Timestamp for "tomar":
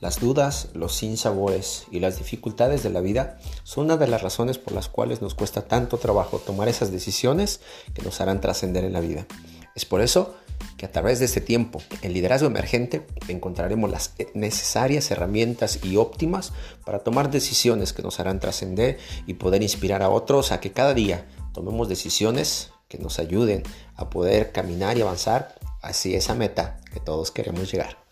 6.38-6.68, 17.00-17.30